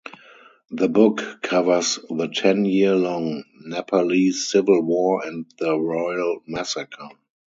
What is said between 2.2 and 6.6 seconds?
ten year long Nepalese civil war and the Royal